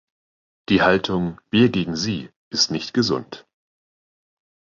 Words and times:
Die 0.69 0.81
Haltung 0.81 1.39
„wir 1.51 1.69
gegen 1.69 1.95
sie“ 1.95 2.31
ist 2.49 2.71
nicht 2.71 2.95
gesund. 2.95 3.45